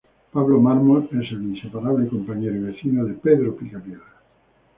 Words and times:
Pablo 0.31 0.59
Mármol 0.59 1.07
es 1.11 1.31
el 1.31 1.43
inseparable 1.55 2.07
compañero 2.09 2.55
y 2.55 2.59
vecino 2.61 3.05
de 3.05 3.13
Pedro 3.13 3.55
Picapiedra. 3.55 4.19